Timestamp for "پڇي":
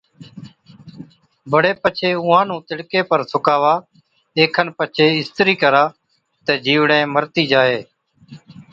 1.81-2.09, 4.77-5.07